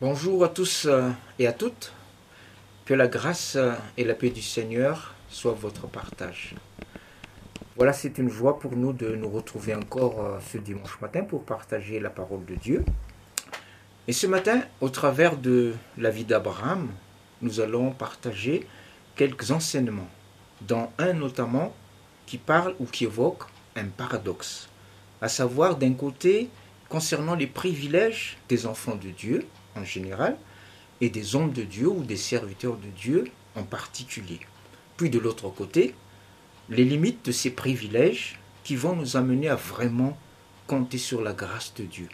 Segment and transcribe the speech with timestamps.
[0.00, 1.92] Bonjour à tous euh, et à toutes.
[2.84, 6.54] Que la grâce euh, et la paix du Seigneur soient votre partage.
[7.74, 11.42] Voilà, c'est une joie pour nous de nous retrouver encore euh, ce dimanche matin pour
[11.42, 12.84] partager la parole de Dieu.
[14.06, 16.86] Et ce matin, au travers de la vie d'Abraham,
[17.42, 18.68] nous allons partager
[19.16, 20.10] quelques enseignements,
[20.60, 21.74] dont un notamment
[22.24, 23.42] qui parle ou qui évoque
[23.74, 24.68] un paradoxe,
[25.20, 26.50] à savoir d'un côté
[26.88, 29.44] concernant les privilèges des enfants de Dieu
[29.78, 30.36] en général
[31.00, 34.40] et des hommes de Dieu ou des serviteurs de Dieu en particulier.
[34.96, 35.94] Puis de l'autre côté,
[36.68, 40.18] les limites de ces privilèges qui vont nous amener à vraiment
[40.66, 42.08] compter sur la grâce de Dieu,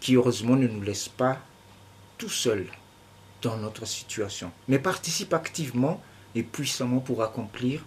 [0.00, 1.40] qui heureusement ne nous laisse pas
[2.18, 2.68] tout seuls
[3.40, 6.00] dans notre situation, mais participe activement
[6.34, 7.84] et puissamment pour accomplir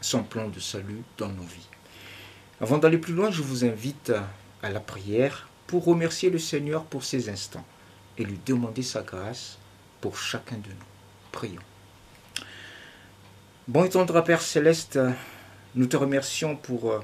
[0.00, 1.68] son plan de salut dans nos vies.
[2.60, 4.12] Avant d'aller plus loin, je vous invite
[4.62, 7.66] à la prière pour remercier le Seigneur pour ces instants
[8.18, 9.58] et lui demander sa grâce
[10.00, 10.86] pour chacun de nous.
[11.32, 11.62] Prions.
[13.68, 14.98] Bon et tendre Père céleste,
[15.74, 17.00] nous te remercions pour euh,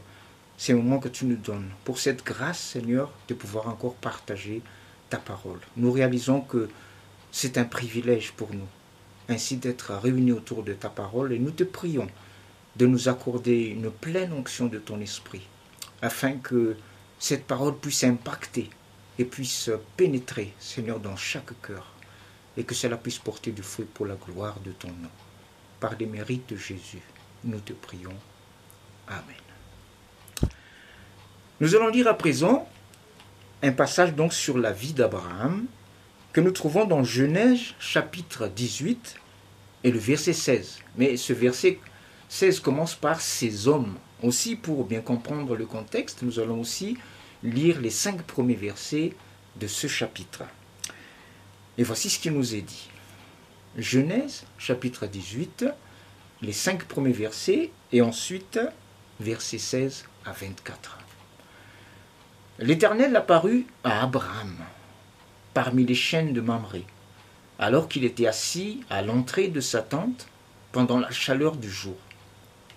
[0.56, 4.62] ces moments que tu nous donnes, pour cette grâce, Seigneur, de pouvoir encore partager
[5.10, 5.58] ta parole.
[5.76, 6.68] Nous réalisons que
[7.32, 8.68] c'est un privilège pour nous,
[9.28, 12.06] ainsi d'être réunis autour de ta parole, et nous te prions
[12.76, 15.48] de nous accorder une pleine onction de ton esprit,
[16.00, 16.76] afin que
[17.18, 18.70] cette parole puisse impacter
[19.18, 21.92] et puisse pénétrer, Seigneur, dans chaque cœur,
[22.56, 25.10] et que cela puisse porter du fruit pour la gloire de ton nom.
[25.80, 27.02] Par les mérites de Jésus,
[27.44, 28.14] nous te prions.
[29.08, 30.52] Amen.
[31.60, 32.68] Nous allons lire à présent
[33.62, 35.66] un passage donc sur la vie d'Abraham
[36.32, 39.16] que nous trouvons dans Genèse chapitre 18
[39.84, 40.80] et le verset 16.
[40.96, 41.78] Mais ce verset
[42.28, 43.96] 16 commence par ces hommes.
[44.22, 46.96] Aussi, pour bien comprendre le contexte, nous allons aussi
[47.42, 49.14] lire les cinq premiers versets
[49.56, 50.44] de ce chapitre.
[51.78, 52.88] Et voici ce qui nous est dit.
[53.76, 55.64] Genèse chapitre 18,
[56.42, 58.60] les cinq premiers versets, et ensuite
[59.20, 60.98] versets 16 à 24.
[62.58, 64.56] L'Éternel apparut à Abraham
[65.54, 66.84] parmi les chaînes de Mamré,
[67.58, 70.26] alors qu'il était assis à l'entrée de sa tente
[70.70, 71.96] pendant la chaleur du jour.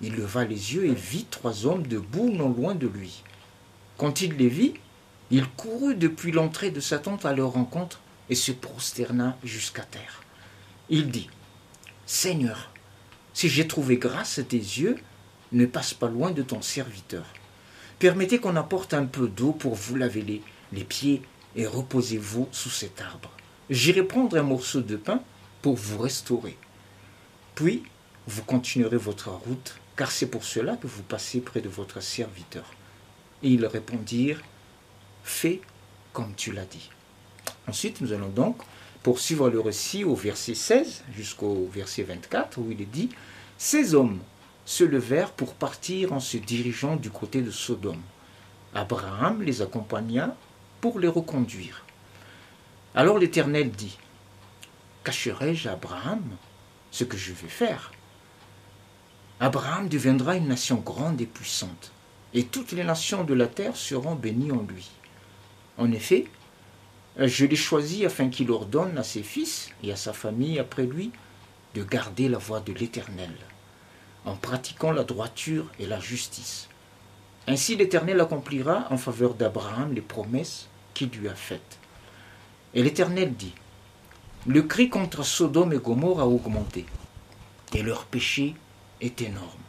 [0.01, 3.23] Il leva les yeux et vit trois hommes debout non loin de lui.
[3.97, 4.73] Quand il les vit,
[5.31, 10.22] il courut depuis l'entrée de sa tente à leur rencontre et se prosterna jusqu'à terre.
[10.89, 11.29] Il dit,
[12.05, 12.72] Seigneur,
[13.34, 14.97] si j'ai trouvé grâce à tes yeux,
[15.51, 17.25] ne passe pas loin de ton serviteur.
[18.00, 20.41] Permettez qu'on apporte un peu d'eau pour vous laver les,
[20.73, 21.22] les pieds
[21.55, 23.31] et reposez-vous sous cet arbre.
[23.69, 25.22] J'irai prendre un morceau de pain
[25.61, 26.57] pour vous restaurer.
[27.55, 27.84] Puis,
[28.28, 32.66] vous continuerez votre route, car c'est pour cela que vous passez près de votre serviteur.
[33.44, 34.41] Et ils répondirent,
[35.23, 35.62] Fais
[36.13, 36.90] comme tu l'as dit.
[37.68, 38.57] Ensuite, nous allons donc
[39.03, 43.09] poursuivre le récit au verset 16 jusqu'au verset 24, où il est dit,
[43.57, 44.19] Ces hommes
[44.66, 48.01] se levèrent pour partir en se dirigeant du côté de Sodome.
[48.73, 50.35] Abraham les accompagna
[50.81, 51.85] pour les reconduire.
[52.96, 53.97] Alors l'Éternel dit,
[55.03, 56.23] Cacherai-je à Abraham
[56.91, 57.91] ce que je vais faire?
[59.40, 61.91] Abraham deviendra une nation grande et puissante,
[62.35, 64.91] et toutes les nations de la terre seront bénies en lui.
[65.78, 66.25] En effet,
[67.18, 71.12] je l'ai choisi afin qu'il ordonne à ses fils et à sa famille après lui
[71.73, 73.31] de garder la voie de l'Éternel
[74.25, 76.68] en pratiquant la droiture et la justice.
[77.47, 81.79] Ainsi l'Éternel accomplira en faveur d'Abraham les promesses qu'il lui a faites.
[82.73, 83.53] Et l'Éternel dit,
[84.47, 86.85] Le cri contre Sodome et Gomorre a augmenté,
[87.73, 88.56] et leur péché
[89.00, 89.64] est énorme.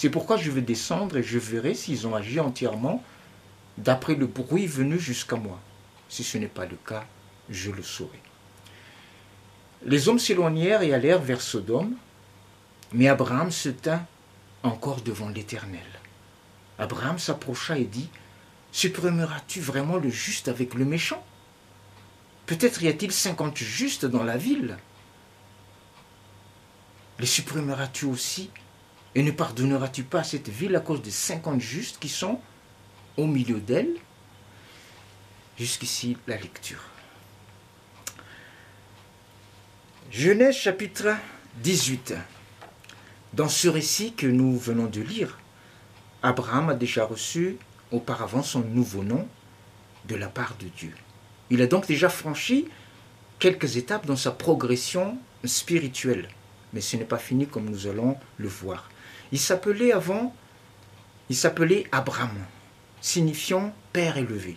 [0.00, 3.04] C'est pourquoi je vais descendre et je verrai s'ils ont agi entièrement
[3.76, 5.60] d'après le bruit venu jusqu'à moi.
[6.08, 7.04] Si ce n'est pas le cas,
[7.50, 8.18] je le saurai.
[9.84, 11.96] Les hommes s'éloignèrent et allèrent vers Sodome,
[12.94, 14.06] mais Abraham se tint
[14.62, 15.84] encore devant l'Éternel.
[16.78, 18.08] Abraham s'approcha et dit,
[18.72, 21.22] Supprimeras-tu vraiment le juste avec le méchant?
[22.46, 24.78] Peut-être y a-t-il cinquante justes dans la ville.
[27.18, 28.48] Les supprimeras-tu aussi
[29.14, 32.40] Et ne pardonneras-tu pas à cette ville à cause des cinquante justes qui sont
[33.16, 33.94] au milieu d'elle?
[35.58, 36.82] Jusqu'ici la lecture.
[40.10, 41.16] Genèse chapitre
[41.62, 42.14] 18.
[43.32, 45.38] Dans ce récit que nous venons de lire,
[46.22, 47.56] Abraham a déjà reçu
[47.92, 49.26] auparavant son nouveau nom
[50.06, 50.94] de la part de Dieu.
[51.50, 52.68] Il a donc déjà franchi
[53.38, 56.28] quelques étapes dans sa progression spirituelle.
[56.72, 58.89] Mais ce n'est pas fini comme nous allons le voir.
[59.32, 60.34] Il s'appelait avant,
[61.28, 62.36] il s'appelait Abraham,
[63.00, 64.56] signifiant Père élevé.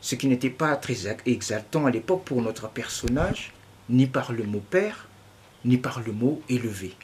[0.00, 3.52] ce qui n'était pas très exaltant à l'époque pour notre personnage,
[3.88, 5.08] ni par le mot père,
[5.64, 6.94] ni par le mot élevé.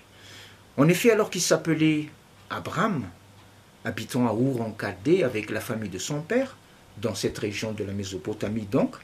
[0.76, 2.08] En effet, alors qu'il s'appelait
[2.48, 3.04] Abraham,
[3.84, 6.56] habitant à Our en Chaldée avec la famille de son père,
[6.98, 8.96] dans cette région de la Mésopotamie donc,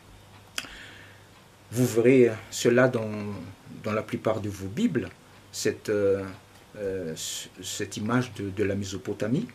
[1.71, 3.11] vous verrez cela dans,
[3.85, 5.09] la plupart de vos Bibles,
[5.53, 6.25] cette, euh,
[6.81, 7.15] euh,
[7.63, 9.49] cette image de, la Mésopotamie.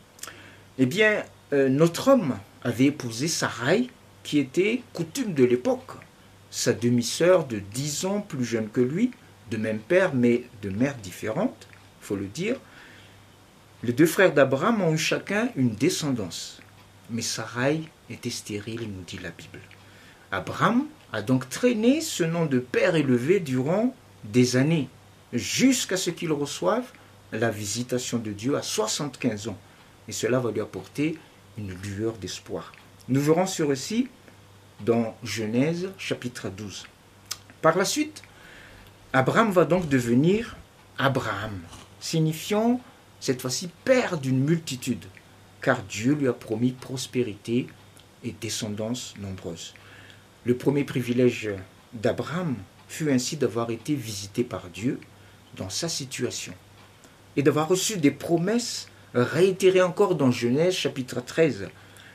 [0.78, 1.24] Eh bien,
[1.54, 3.88] euh, notre homme avait épousé Sarai,
[4.24, 5.92] qui était coutume de l'époque,
[6.50, 9.12] sa demi-sœur de dix ans plus jeune que lui,
[9.52, 11.68] de même père mais de mère différente,
[12.02, 12.58] il faut le dire.
[13.84, 16.62] Les deux frères d'Abraham ont eu chacun une descendance,
[17.10, 19.60] mais Sarai était stérile, nous dit la Bible.
[20.32, 24.90] Abraham a donc traîné ce nom de père élevé durant des années,
[25.32, 26.86] jusqu'à ce qu'il reçoive
[27.34, 29.58] la visitation de Dieu à 75 ans.
[30.08, 31.18] Et cela va lui apporter
[31.58, 32.72] une lueur d'espoir.
[33.10, 34.08] Nous verrons ce récit
[34.86, 36.86] dans Genèse chapitre 12.
[37.62, 38.22] Par la suite,
[39.14, 40.56] Abraham va donc devenir
[40.98, 41.60] Abraham,
[42.00, 42.80] signifiant
[43.20, 45.06] cette fois-ci père d'une multitude,
[45.62, 47.68] car Dieu lui a promis prospérité
[48.24, 49.74] et descendance nombreuse.
[50.46, 51.50] Le premier privilège
[51.94, 52.56] d'Abraham
[52.88, 55.00] fut ainsi d'avoir été visité par Dieu
[55.56, 56.54] dans sa situation
[57.36, 61.68] et d'avoir reçu des promesses réitérées encore dans Genèse chapitre 13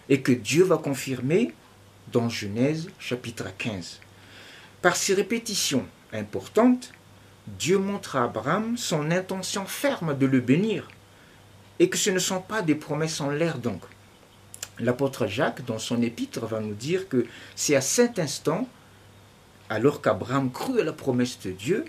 [0.09, 1.53] et que Dieu va confirmer
[2.13, 4.01] dans Genèse chapitre 15.
[4.83, 6.93] Par ces répétitions importantes,
[7.47, 10.89] Dieu montre à Abraham son intention ferme de le bénir
[11.79, 13.83] et que ce ne sont pas des promesses en l'air donc.
[14.79, 17.27] L'apôtre Jacques, dans son épître, va nous dire que
[17.57, 18.69] c'est à cet instant,
[19.69, 21.85] alors qu'Abraham crut à la promesse de Dieu,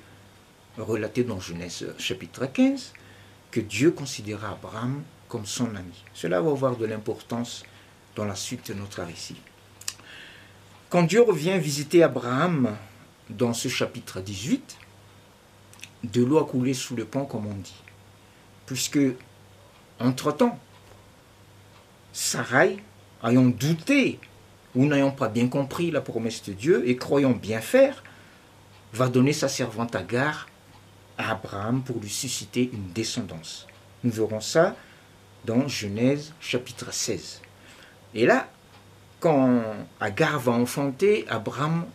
[0.77, 2.93] relatée dans Genèse chapitre 15,
[3.51, 6.03] que Dieu considéra Abraham comme son ami.
[6.13, 7.63] Cela va avoir de l'importance
[8.15, 9.37] dans la suite de notre récit.
[10.89, 12.75] Quand Dieu revient visiter Abraham
[13.29, 14.77] dans ce chapitre 18,
[16.03, 17.83] de l'eau a coulé sous le pont, comme on dit.
[18.65, 18.99] Puisque,
[19.99, 20.57] entre-temps,
[22.11, 22.77] Sarai,
[23.23, 24.19] ayant douté
[24.75, 28.03] ou n'ayant pas bien compris la promesse de Dieu et croyant bien faire,
[28.93, 30.48] va donner sa servante Agar
[31.19, 33.67] Abraham pour lui susciter une descendance.
[34.03, 34.75] Nous verrons ça
[35.45, 37.41] dans Genèse chapitre 16.
[38.15, 38.49] Et là,
[39.19, 39.61] quand
[39.99, 41.85] Agar va enfanter, Abraham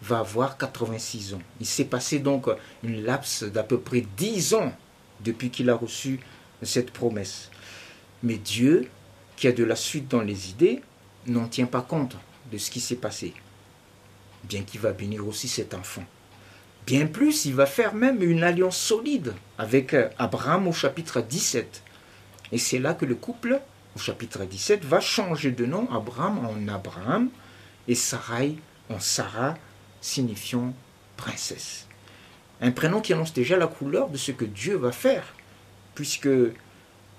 [0.00, 1.42] va avoir 86 ans.
[1.60, 2.46] Il s'est passé donc
[2.84, 4.72] une lapse d'à peu près 10 ans
[5.20, 6.20] depuis qu'il a reçu
[6.62, 7.50] cette promesse.
[8.22, 8.88] Mais Dieu,
[9.36, 10.82] qui a de la suite dans les idées,
[11.26, 12.16] n'en tient pas compte
[12.52, 13.34] de ce qui s'est passé.
[14.44, 16.04] Bien qu'il va bénir aussi cet enfant.
[16.88, 21.82] Bien plus, il va faire même une alliance solide avec Abraham au chapitre 17.
[22.50, 23.60] Et c'est là que le couple,
[23.94, 27.28] au chapitre 17, va changer de nom Abraham en Abraham
[27.88, 28.54] et Sarai
[28.88, 29.58] en Sarah,
[30.00, 30.72] signifiant
[31.18, 31.86] princesse.
[32.62, 35.34] Un prénom qui annonce déjà la couleur de ce que Dieu va faire,
[35.94, 36.30] puisque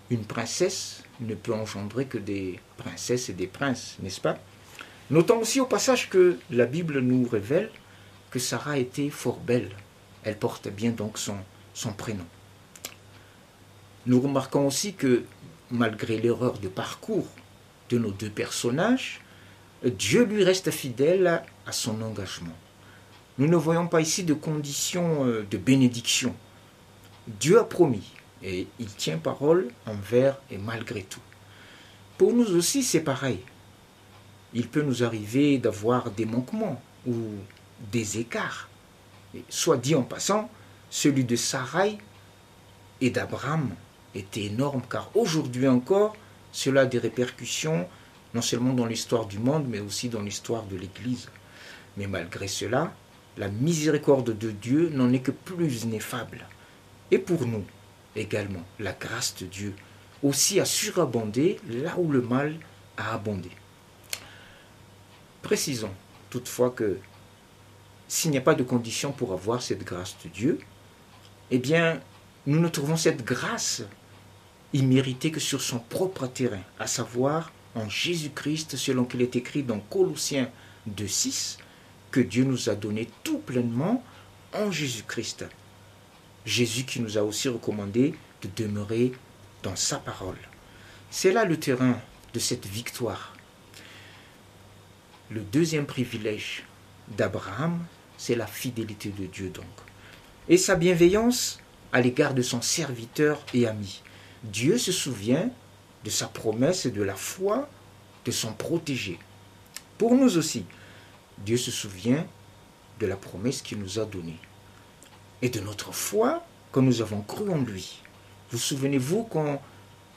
[0.10, 4.39] une princesse ne peut engendrer que des princesses et des princes, n'est-ce pas?
[5.12, 7.69] Notons aussi au passage que la Bible nous révèle
[8.31, 9.72] que Sarah était fort belle.
[10.24, 11.38] Elle porte bien donc son,
[11.74, 12.26] son prénom.
[14.06, 15.24] Nous remarquons aussi que
[15.72, 17.28] malgré l'erreur de parcours
[17.90, 19.22] de nos deux personnages,
[19.84, 22.56] Dieu lui reste fidèle à son engagement.
[23.38, 26.36] Nous ne voyons pas ici de conditions euh, de bénédiction.
[27.28, 28.12] Dieu a promis
[28.44, 31.21] et il tient parole envers et malgré tout.
[32.18, 33.40] Pour nous aussi, c'est pareil.
[34.54, 37.14] Il peut nous arriver d'avoir des manquements ou
[37.92, 38.69] des écarts.
[39.50, 40.50] soit dit en passant,
[40.90, 41.98] celui de Sarai
[43.00, 43.69] et d'Abraham
[44.16, 46.16] était énorme car aujourd'hui encore,
[46.52, 47.88] cela a des répercussions
[48.33, 51.30] non seulement dans l'histoire du monde, mais aussi dans l'histoire de l'Église.
[51.98, 52.94] Mais malgré cela,
[53.38, 56.45] la miséricorde de Dieu n'en est que plus ineffable.
[57.12, 57.64] Et pour nous
[58.16, 59.74] également, la grâce de Dieu
[60.21, 62.56] aussi a surabondé là où le mal
[62.98, 63.50] a abondé.
[65.42, 65.94] Précisons
[66.30, 67.00] toutefois que
[68.09, 70.59] s'il n'y a pas de condition pour avoir cette grâce de Dieu,
[71.51, 72.01] eh bien,
[72.47, 73.83] nous ne trouvons cette grâce
[74.73, 79.80] imméritée que sur son propre terrain, à savoir en Jésus-Christ, selon qu'il est écrit dans
[79.80, 80.49] Colossiens
[80.89, 81.59] 2.6,
[82.09, 84.04] que Dieu nous a donné tout pleinement
[84.54, 85.45] en Jésus-Christ.
[86.45, 89.11] Jésus qui nous a aussi recommandé de demeurer
[89.61, 90.39] dans sa parole.
[91.11, 91.99] C'est là le terrain
[92.33, 93.35] de cette victoire.
[95.30, 96.63] Le deuxième privilège
[97.09, 97.85] d'Abraham,
[98.19, 99.66] c'est la fidélité de Dieu donc.
[100.49, 101.59] Et sa bienveillance
[101.94, 104.04] à l'égard de son serviteur et ami.
[104.44, 105.49] Dieu se souvient
[106.04, 107.69] de sa promesse et de la foi
[108.26, 109.18] de son protégé.
[109.97, 110.66] Pour nous aussi,
[111.40, 112.28] Dieu se souvient
[112.99, 114.40] de la promesse qu'il nous a donnée
[115.42, 118.02] et de notre foi quand nous avons cru en lui.
[118.52, 119.61] Vous souvenez-vous quand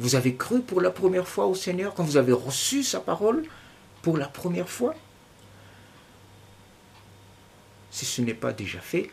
[0.00, 3.44] vous avez cru pour la première fois au Seigneur, quand vous avez reçu sa parole
[4.02, 4.96] pour la première fois?
[7.92, 9.10] Si ce n'est pas déjà fait,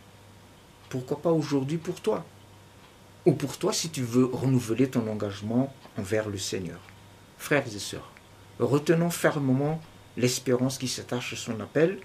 [0.88, 2.26] pourquoi pas aujourd'hui pour toi?
[3.26, 6.80] Ou pour toi si tu veux renouveler ton engagement envers le Seigneur.
[7.38, 8.10] Frères et sœurs,
[8.58, 9.82] retenons fermement
[10.16, 12.00] l'espérance qui s'attache à son appel,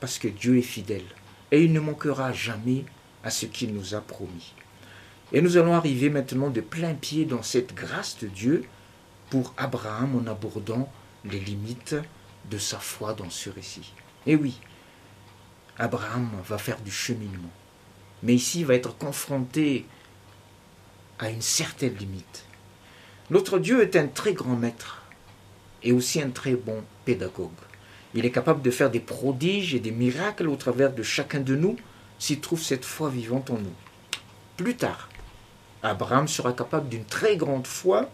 [0.00, 1.04] parce que Dieu est fidèle,
[1.52, 2.86] et il ne manquera jamais
[3.22, 4.54] à ce qu'il nous a promis.
[5.32, 8.64] Et nous allons arriver maintenant de plein pied dans cette grâce de Dieu
[9.28, 10.90] pour Abraham en abordant
[11.24, 11.96] les limites
[12.50, 13.92] de sa foi dans ce récit.
[14.26, 14.58] Et oui,
[15.78, 17.50] Abraham va faire du cheminement,
[18.22, 19.86] mais ici il va être confronté
[21.18, 22.44] à une certaine limite.
[23.30, 25.02] Notre Dieu est un très grand maître
[25.82, 27.50] et aussi un très bon pédagogue.
[28.14, 31.56] Il est capable de faire des prodiges et des miracles au travers de chacun de
[31.56, 31.76] nous
[32.20, 33.74] s'il trouve cette foi vivante en nous.
[34.56, 35.08] Plus tard,
[35.82, 38.08] Abraham sera capable d'une très grande foi,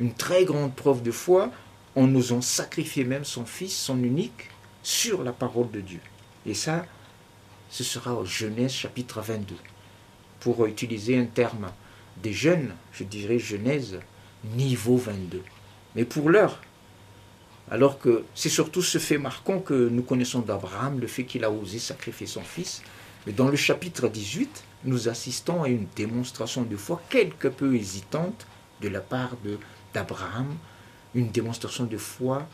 [0.00, 1.52] une très grande preuve de foi,
[1.94, 4.50] en osant sacrifier même son fils, son unique,
[4.82, 6.00] sur la parole de Dieu.
[6.48, 6.86] Et ça,
[7.68, 9.54] ce sera au Genèse chapitre 22.
[10.40, 11.70] Pour utiliser un terme
[12.22, 14.00] des jeunes, je dirais Genèse
[14.56, 15.42] niveau 22.
[15.94, 16.58] Mais pour l'heure,
[17.70, 21.50] alors que c'est surtout ce fait marquant que nous connaissons d'Abraham, le fait qu'il a
[21.50, 22.80] osé sacrifier son fils.
[23.26, 28.46] Mais dans le chapitre 18, nous assistons à une démonstration de foi quelque peu hésitante
[28.80, 29.36] de la part
[29.92, 30.56] d'Abraham,
[31.14, 32.48] une démonstration de foi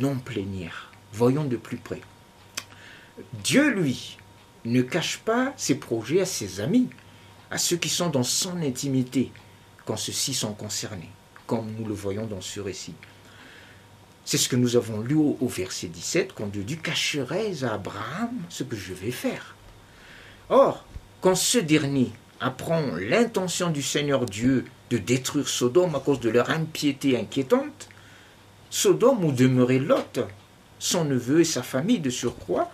[0.00, 0.90] non plénière.
[1.12, 2.00] Voyons de plus près.
[3.44, 4.18] Dieu, lui,
[4.64, 6.88] ne cache pas ses projets à ses amis,
[7.50, 9.32] à ceux qui sont dans son intimité,
[9.84, 11.10] quand ceux-ci sont concernés,
[11.46, 12.94] comme nous le voyons dans ce récit.
[14.24, 18.32] C'est ce que nous avons lu au, verset 17, quand Dieu dit Cacherai à Abraham
[18.48, 19.54] ce que je vais faire.
[20.48, 20.84] Or,
[21.20, 26.50] quand ce dernier apprend l'intention du Seigneur Dieu de détruire Sodome à cause de leur
[26.50, 27.88] impiété inquiétante,
[28.68, 30.20] Sodome où demeurait Lot,
[30.80, 32.70] son neveu et sa famille de surcroît,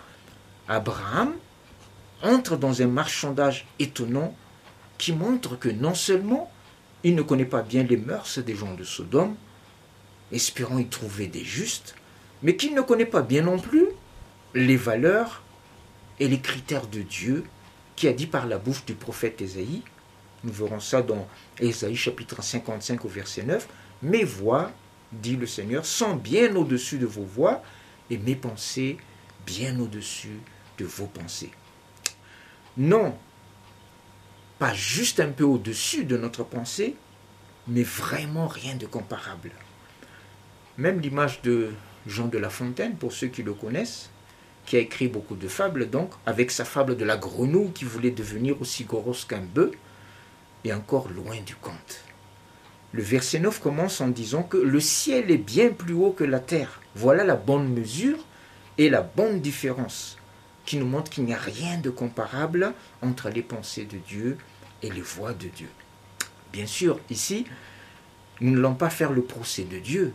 [0.67, 1.33] Abraham
[2.21, 4.35] entre dans un marchandage étonnant
[4.97, 6.51] qui montre que non seulement
[7.03, 9.35] il ne connaît pas bien les mœurs des gens de Sodome,
[10.31, 11.95] espérant y trouver des justes,
[12.41, 13.87] mais qu'il ne connaît pas bien non plus
[14.53, 15.43] les valeurs
[16.19, 17.43] et les critères de Dieu
[17.95, 19.81] qui a dit par la bouche du prophète Ésaïe.
[20.43, 21.27] Nous verrons ça dans
[21.59, 23.67] Ésaïe chapitre 55 au verset 9.
[24.01, 24.71] Mes voix,
[25.11, 27.61] dit le Seigneur, sont bien au-dessus de vos voix
[28.09, 28.97] et mes pensées
[29.45, 30.39] bien au-dessus
[30.77, 31.51] de vos pensées.
[32.77, 33.15] Non,
[34.59, 36.95] pas juste un peu au-dessus de notre pensée,
[37.67, 39.51] mais vraiment rien de comparable.
[40.77, 41.71] Même l'image de
[42.07, 44.09] Jean de La Fontaine, pour ceux qui le connaissent,
[44.65, 48.11] qui a écrit beaucoup de fables, donc, avec sa fable de la grenouille qui voulait
[48.11, 49.71] devenir aussi grosse qu'un bœuf,
[50.63, 52.03] est encore loin du compte.
[52.93, 56.39] Le verset 9 commence en disant que le ciel est bien plus haut que la
[56.39, 56.79] terre.
[56.95, 58.19] Voilà la bonne mesure
[58.77, 60.17] et la bonne différence
[60.65, 64.37] qui nous montre qu'il n'y a rien de comparable entre les pensées de Dieu
[64.81, 65.69] et les voix de Dieu.
[66.51, 67.45] Bien sûr, ici,
[68.41, 70.13] nous ne l'allons pas faire le procès de Dieu,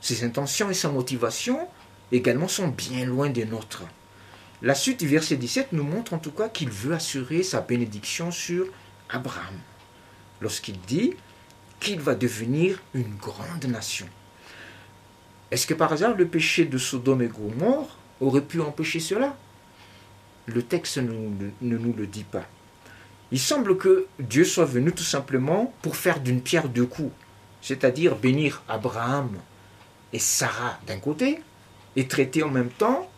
[0.00, 1.68] ses intentions et sa motivation
[2.12, 3.84] également sont bien loin des nôtres.
[4.62, 8.30] La suite du verset 17 nous montre en tout cas qu'il veut assurer sa bénédiction
[8.30, 8.66] sur
[9.08, 9.54] Abraham,
[10.40, 11.14] lorsqu'il dit
[11.80, 14.08] qu'il va devenir une grande nation.
[15.50, 19.36] Est-ce que par hasard le péché de Sodome et Gomorre aurait pu empêcher cela?
[20.48, 22.46] Le texte ne nous le dit pas.
[23.30, 27.12] Il semble que Dieu soit venu tout simplement pour faire d'une pierre deux coups,
[27.60, 29.28] c'est-à-dire bénir Abraham
[30.14, 31.42] et Sarah d'un côté,
[31.96, 33.10] et traiter en même temps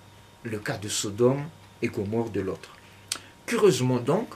[0.43, 1.45] le cas de Sodome
[1.83, 2.75] et Gomorre de l'autre.
[3.47, 4.29] Curieusement donc,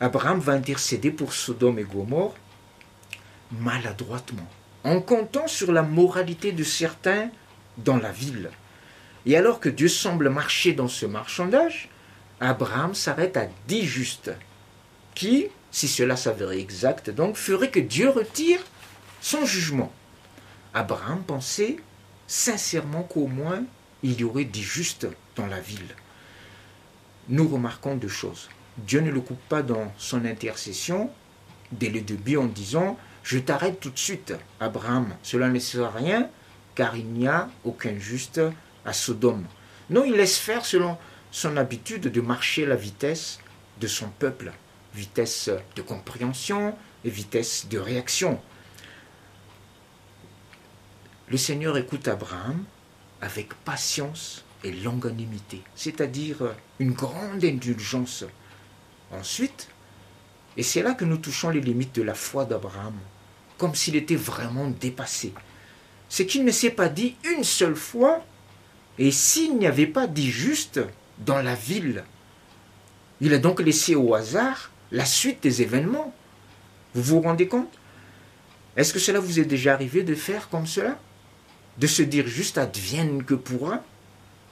[0.00, 2.34] Abraham va intercéder pour Sodome et Gomorre
[3.52, 4.48] maladroitement,
[4.82, 7.30] en comptant sur la moralité de certains
[7.76, 8.50] dans la ville.
[9.24, 11.90] Et alors que Dieu semble marcher dans ce marchandage,
[12.40, 14.30] Abraham s'arrête à dix justes,
[15.14, 18.60] qui, si cela s'avérait exact, donc, ferait que Dieu retire
[19.20, 19.92] son jugement.
[20.74, 21.76] Abraham pensait
[22.26, 23.64] sincèrement qu'au moins
[24.02, 25.96] il y aurait des justes dans la ville.
[27.28, 28.48] Nous remarquons deux choses.
[28.78, 31.10] Dieu ne le coupe pas dans son intercession
[31.72, 35.90] dès le début en disant Je t'arrête tout de suite, Abraham, cela ne sert à
[35.90, 36.30] rien,
[36.74, 38.40] car il n'y a aucun juste
[38.84, 39.44] à Sodome.
[39.90, 40.96] Non, il laisse faire selon
[41.30, 43.38] son habitude de marcher à la vitesse
[43.80, 44.52] de son peuple,
[44.94, 48.40] vitesse de compréhension et vitesse de réaction.
[51.28, 52.64] Le Seigneur écoute Abraham
[53.20, 58.24] avec patience et longanimité, c'est-à-dire une grande indulgence.
[59.12, 59.68] Ensuite,
[60.56, 62.94] et c'est là que nous touchons les limites de la foi d'Abraham,
[63.58, 65.32] comme s'il était vraiment dépassé.
[66.08, 68.24] C'est qu'il ne s'est pas dit une seule fois,
[68.98, 70.80] et s'il n'y avait pas dit juste
[71.24, 72.04] dans la ville.
[73.20, 76.14] Il a donc laissé au hasard la suite des événements.
[76.94, 77.72] Vous vous rendez compte?
[78.76, 80.98] Est-ce que cela vous est déjà arrivé de faire comme cela?
[81.78, 83.82] De se dire juste advienne que pourra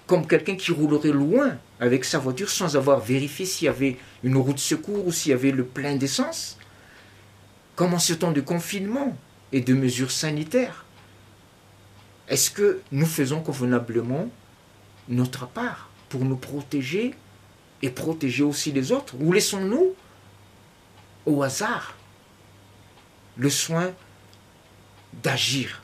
[0.06, 4.36] Comme quelqu'un qui roulerait loin avec sa voiture sans avoir vérifié s'il y avait une
[4.36, 6.58] route secours ou s'il y avait le plein d'essence?
[7.76, 9.16] Comme en ce temps de confinement
[9.52, 10.84] et de mesures sanitaires?
[12.28, 14.28] Est-ce que nous faisons convenablement
[15.08, 15.90] notre part?
[16.08, 17.14] Pour nous protéger
[17.82, 19.14] et protéger aussi les autres.
[19.20, 19.94] Ou laissons-nous
[21.26, 21.96] au hasard
[23.36, 23.92] le soin
[25.22, 25.82] d'agir?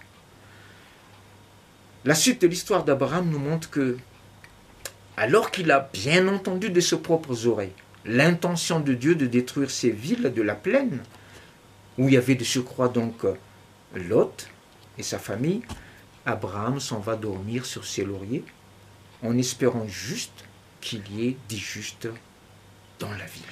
[2.05, 3.97] La suite de l'histoire d'Abraham nous montre que,
[5.17, 7.73] alors qu'il a bien entendu de ses propres oreilles
[8.05, 11.03] l'intention de Dieu de détruire ces villes de la plaine,
[11.99, 13.25] où il y avait de surcroît donc
[13.95, 14.49] Lot
[14.99, 15.63] et sa famille,
[16.27, 18.45] Abraham s'en va dormir sur ses lauriers
[19.23, 20.45] en espérant juste
[20.81, 22.09] qu'il y ait des justes
[22.99, 23.43] dans la ville.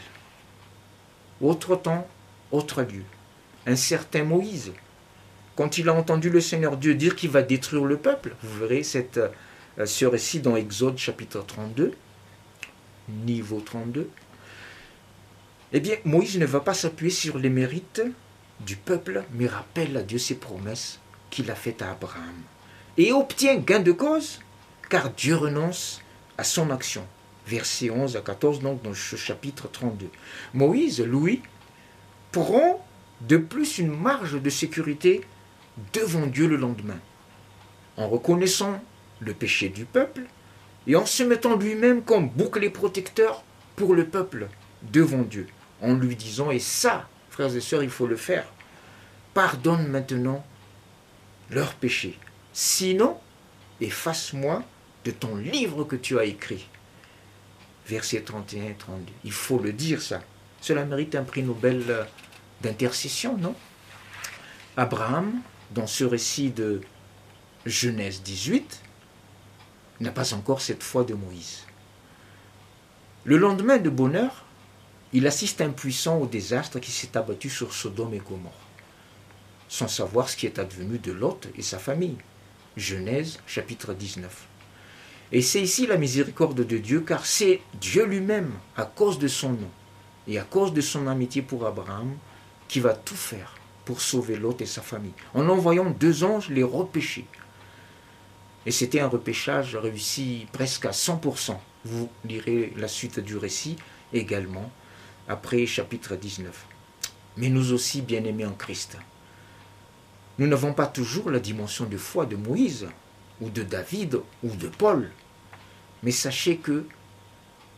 [1.40, 2.06] Autre temps,
[2.52, 3.04] autre lieu.
[3.66, 4.72] Un certain Moïse,
[5.56, 8.82] quand il a entendu le Seigneur Dieu dire qu'il va détruire le peuple, vous verrez
[8.82, 11.94] cette, euh, ce récit dans Exode chapitre 32,
[13.08, 14.08] niveau 32,
[15.72, 18.02] eh bien, Moïse ne va pas s'appuyer sur les mérites
[18.60, 20.98] du peuple, mais rappelle à Dieu ses promesses
[21.30, 22.42] qu'il a faites à Abraham.
[22.96, 24.40] Et obtient gain de cause
[24.90, 26.02] car Dieu renonce
[26.36, 27.06] à son action.
[27.46, 30.10] Verset 11 à 14, donc dans ce chapitre 32.
[30.52, 31.42] Moïse, Louis,
[32.32, 32.84] prend
[33.22, 35.22] de plus une marge de sécurité
[35.94, 36.98] devant Dieu le lendemain,
[37.96, 38.82] en reconnaissant
[39.20, 40.22] le péché du peuple
[40.86, 43.44] et en se mettant lui-même comme bouclier protecteur
[43.76, 44.48] pour le peuple
[44.82, 45.46] devant Dieu,
[45.80, 48.46] en lui disant, et ça, frères et sœurs, il faut le faire,
[49.34, 50.44] pardonne maintenant
[51.50, 52.18] leurs péchés.
[52.52, 53.18] Sinon,
[53.80, 54.64] efface-moi
[55.04, 56.68] de ton livre que tu as écrit.
[57.86, 59.12] Verset 31 et 32.
[59.24, 60.20] Il faut le dire ça.
[60.60, 62.04] Cela mérite un prix Nobel euh,
[62.60, 63.54] d'intercession, non?
[64.76, 65.40] Abraham,
[65.72, 66.80] dans ce récit de
[67.66, 68.82] Genèse 18,
[70.00, 71.64] n'a pas encore cette foi de Moïse.
[73.24, 74.44] Le lendemain de bonheur,
[75.12, 78.52] il assiste impuissant au désastre qui s'est abattu sur Sodome et Gomorre,
[79.68, 82.16] sans savoir ce qui est advenu de Lot et sa famille.
[82.76, 84.46] Genèse chapitre 19.
[85.32, 89.50] Et c'est ici la miséricorde de Dieu, car c'est Dieu lui-même, à cause de son
[89.50, 89.70] nom
[90.26, 92.16] et à cause de son amitié pour Abraham,
[92.68, 96.62] qui va tout faire pour sauver Lot et sa famille, en envoyant deux anges les
[96.62, 97.26] repêcher.
[98.66, 101.56] Et c'était un repêchage réussi presque à 100%.
[101.84, 103.76] Vous lirez la suite du récit
[104.12, 104.70] également,
[105.28, 106.66] après chapitre 19.
[107.38, 108.98] Mais nous aussi, bien-aimés en Christ,
[110.38, 112.86] nous n'avons pas toujours la dimension de foi de Moïse,
[113.40, 115.10] ou de David, ou de Paul.
[116.02, 116.86] Mais sachez que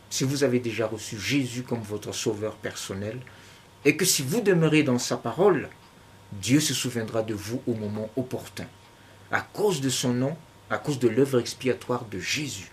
[0.09, 3.19] si vous avez déjà reçu Jésus comme votre sauveur personnel,
[3.85, 5.69] et que si vous demeurez dans sa parole,
[6.33, 8.67] Dieu se souviendra de vous au moment opportun,
[9.31, 10.37] à cause de son nom,
[10.69, 12.71] à cause de l'œuvre expiatoire de Jésus,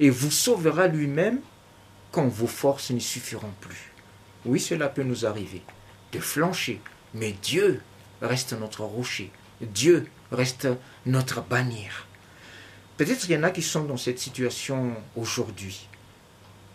[0.00, 1.40] et vous sauvera lui-même
[2.10, 3.92] quand vos forces n'y suffiront plus.
[4.44, 5.62] Oui, cela peut nous arriver,
[6.12, 6.80] de flancher,
[7.14, 7.80] mais Dieu
[8.20, 10.68] reste notre rocher, Dieu reste
[11.06, 12.06] notre bannière.
[12.96, 15.88] Peut-être qu'il y en a qui sont dans cette situation aujourd'hui.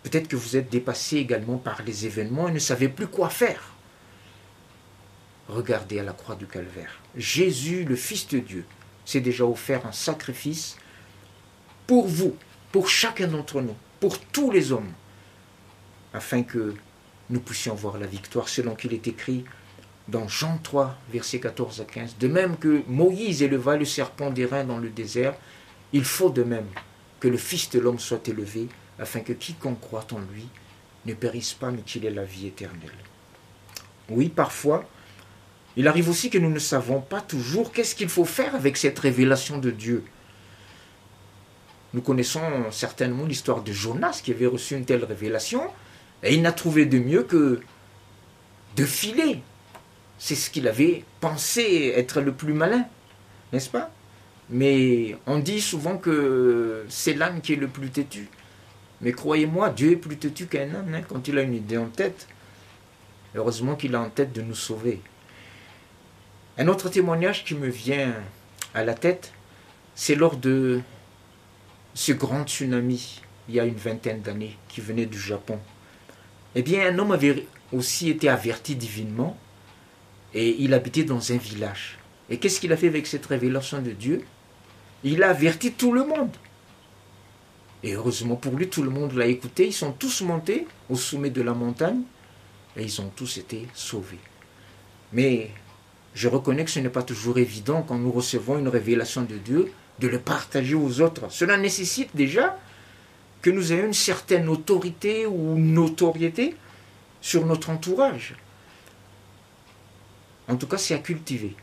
[0.03, 3.73] Peut-être que vous êtes dépassé également par les événements et ne savez plus quoi faire.
[5.47, 6.99] Regardez à la croix du calvaire.
[7.15, 8.65] Jésus, le Fils de Dieu,
[9.05, 10.77] s'est déjà offert un sacrifice
[11.87, 12.35] pour vous,
[12.71, 14.91] pour chacun d'entre nous, pour tous les hommes,
[16.13, 16.75] afin que
[17.29, 19.45] nous puissions voir la victoire selon qu'il est écrit
[20.07, 22.17] dans Jean 3, versets 14 à 15.
[22.19, 25.35] De même que Moïse éleva le serpent d'airain dans le désert,
[25.93, 26.67] il faut de même
[27.19, 28.67] que le Fils de l'homme soit élevé,
[28.99, 30.47] afin que quiconque croit en lui
[31.05, 32.91] ne périsse pas, mais qu'il ait la vie éternelle.
[34.09, 34.87] Oui, parfois,
[35.75, 38.99] il arrive aussi que nous ne savons pas toujours qu'est-ce qu'il faut faire avec cette
[38.99, 40.03] révélation de Dieu.
[41.93, 45.61] Nous connaissons certainement l'histoire de Jonas qui avait reçu une telle révélation,
[46.21, 47.61] et il n'a trouvé de mieux que
[48.75, 49.41] de filer.
[50.17, 52.85] C'est ce qu'il avait pensé être le plus malin,
[53.53, 53.89] n'est-ce pas?
[54.49, 58.27] Mais on dit souvent que c'est l'âne qui est le plus têtu.
[59.01, 61.87] Mais croyez-moi, Dieu est plus têtu qu'un âne hein, quand il a une idée en
[61.87, 62.27] tête.
[63.35, 65.01] Heureusement qu'il a en tête de nous sauver.
[66.57, 68.13] Un autre témoignage qui me vient
[68.73, 69.31] à la tête,
[69.95, 70.81] c'est lors de
[71.93, 75.59] ce grand tsunami il y a une vingtaine d'années qui venait du Japon,
[76.55, 79.37] eh bien un homme avait aussi été averti divinement
[80.33, 81.97] et il habitait dans un village.
[82.29, 84.23] Et qu'est-ce qu'il a fait avec cette révélation de Dieu?
[85.03, 86.35] Il a averti tout le monde.
[87.83, 89.67] Et heureusement pour lui, tout le monde l'a écouté.
[89.67, 92.01] Ils sont tous montés au sommet de la montagne
[92.75, 94.19] et ils ont tous été sauvés.
[95.13, 95.51] Mais
[96.13, 99.71] je reconnais que ce n'est pas toujours évident quand nous recevons une révélation de Dieu
[99.99, 101.31] de le partager aux autres.
[101.31, 102.57] Cela nécessite déjà
[103.41, 106.55] que nous ayons une certaine autorité ou notoriété
[107.21, 108.35] sur notre entourage.
[110.47, 111.55] En tout cas, c'est à cultiver.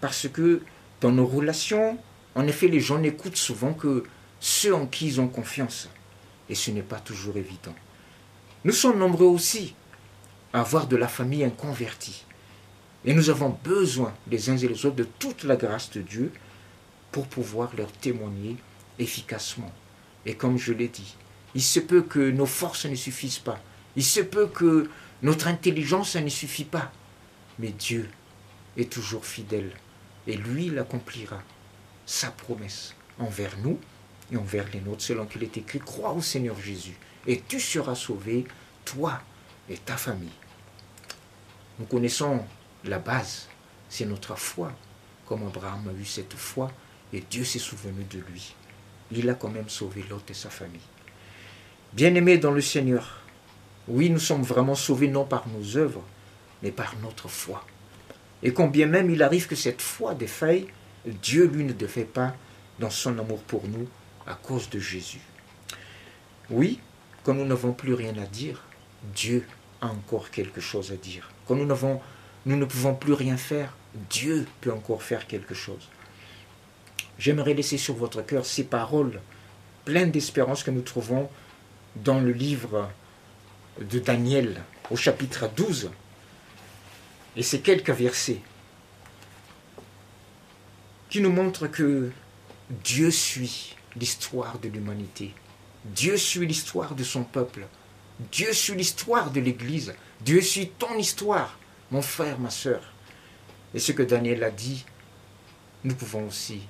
[0.00, 0.62] Parce que
[1.00, 1.98] dans nos relations,
[2.34, 4.04] en effet, les gens n'écoutent souvent que
[4.38, 5.88] ceux en qui ils ont confiance.
[6.48, 7.74] Et ce n'est pas toujours évident.
[8.64, 9.74] Nous sommes nombreux aussi
[10.52, 12.24] à avoir de la famille inconvertie.
[13.04, 16.32] Et nous avons besoin les uns et les autres de toute la grâce de Dieu
[17.12, 18.56] pour pouvoir leur témoigner
[18.98, 19.72] efficacement.
[20.26, 21.16] Et comme je l'ai dit,
[21.54, 23.60] il se peut que nos forces ne suffisent pas.
[23.96, 24.88] Il se peut que
[25.22, 26.92] notre intelligence ne suffit pas.
[27.58, 28.08] Mais Dieu
[28.76, 29.72] est toujours fidèle.
[30.26, 31.42] Et lui, il accomplira
[32.10, 33.78] sa promesse envers nous
[34.32, 37.94] et envers les nôtres, selon qu'il est écrit, crois au Seigneur Jésus, et tu seras
[37.94, 38.46] sauvé,
[38.84, 39.20] toi
[39.68, 40.28] et ta famille.
[41.78, 42.44] Nous connaissons
[42.84, 43.46] la base,
[43.88, 44.72] c'est notre foi,
[45.24, 46.72] comme Abraham a eu cette foi,
[47.12, 48.56] et Dieu s'est souvenu de lui.
[49.12, 50.80] Il a quand même sauvé l'autre et sa famille.
[51.92, 53.20] Bien-aimés dans le Seigneur,
[53.86, 56.04] oui, nous sommes vraiment sauvés non par nos œuvres,
[56.64, 57.64] mais par notre foi.
[58.42, 60.66] Et combien même il arrive que cette foi défaille,
[61.06, 62.34] Dieu, lui, ne défait pas
[62.78, 63.88] dans son amour pour nous
[64.26, 65.20] à cause de Jésus.
[66.50, 66.80] Oui,
[67.24, 68.64] quand nous n'avons plus rien à dire,
[69.14, 69.46] Dieu
[69.80, 71.30] a encore quelque chose à dire.
[71.46, 72.00] Quand nous, n'avons,
[72.46, 73.74] nous ne pouvons plus rien faire,
[74.10, 75.88] Dieu peut encore faire quelque chose.
[77.18, 79.20] J'aimerais laisser sur votre cœur ces paroles
[79.84, 81.28] pleines d'espérance que nous trouvons
[81.96, 82.88] dans le livre
[83.80, 85.90] de Daniel au chapitre 12.
[87.36, 88.40] Et ces quelques versets
[91.10, 92.10] qui nous montrent que
[92.84, 95.34] Dieu suit l'histoire de l'humanité.
[95.84, 97.66] Dieu suit l'histoire de son peuple.
[98.32, 99.94] Dieu suit l'histoire de l'Église.
[100.20, 101.58] Dieu suit ton histoire,
[101.90, 102.92] mon frère, ma soeur.
[103.74, 104.84] Et ce que Daniel a dit,
[105.84, 106.62] nous pouvons aussi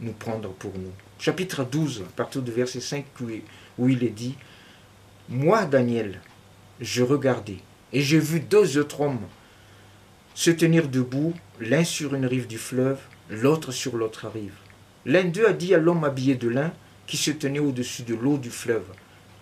[0.00, 0.92] nous prendre pour nous.
[1.18, 3.04] Chapitre 12, à partir du verset 5,
[3.78, 4.36] où il est dit,
[5.28, 6.20] Moi, Daniel,
[6.80, 7.58] je regardais,
[7.92, 9.26] et j'ai vu deux autres hommes
[10.34, 12.98] se tenir debout, l'un sur une rive du fleuve,
[13.32, 14.54] l'autre sur l'autre rive.
[15.06, 16.72] L'un d'eux a dit à l'homme habillé de lin,
[17.06, 18.84] qui se tenait au-dessus de l'eau du fleuve,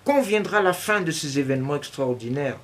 [0.05, 2.59] Quand viendra la fin de ces événements extraordinaires?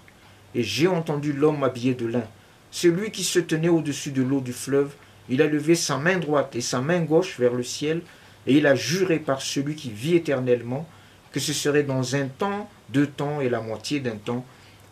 [0.54, 2.24] Et j'ai entendu l'homme habillé de lin.
[2.70, 4.94] Celui qui se tenait au-dessus de l'eau du fleuve,
[5.28, 8.00] il a levé sa main droite et sa main gauche vers le ciel,
[8.46, 10.88] et il a juré par celui qui vit éternellement
[11.32, 14.46] que ce serait dans un temps, deux temps et la moitié d'un temps,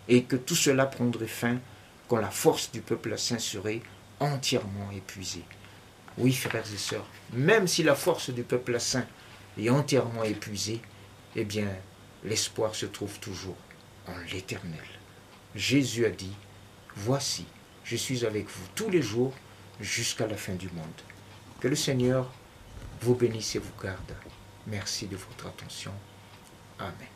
[0.08, 1.58] et que tout cela prendrait fin
[2.08, 3.80] quand la force du peuple saint serait
[4.20, 5.44] entièrement épuisée.
[6.18, 9.06] Oui, frères et sœurs, même si la force du peuple saint
[9.58, 10.80] est entièrement épuisée,
[11.34, 11.68] eh bien,
[12.22, 13.56] l'espoir se trouve toujours
[14.06, 14.84] en l'éternel.
[15.54, 16.34] Jésus a dit,
[16.96, 17.46] Voici,
[17.82, 19.34] je suis avec vous tous les jours
[19.80, 20.84] jusqu'à la fin du monde.
[21.60, 22.32] Que le Seigneur
[23.00, 24.14] vous bénisse et vous garde.
[24.66, 25.92] Merci de votre attention.
[26.78, 27.13] Amen.